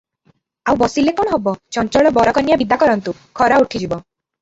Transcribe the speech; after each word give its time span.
ଆଉ 0.73 0.79
ବସିଲେ 0.83 1.13
କଣ 1.19 1.35
ହେବ, 1.35 1.55
ଚଞ୍ଚଳ 1.79 2.15
ବର 2.19 2.35
କନ୍ୟା 2.41 2.61
ବିଦା 2.65 2.81
କରନ୍ତୁ; 2.87 3.19
ଖରା 3.41 3.65
ଉଠିଯିବ।" 3.67 4.05